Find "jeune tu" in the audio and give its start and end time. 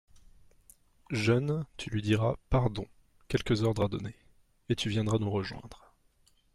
1.11-1.91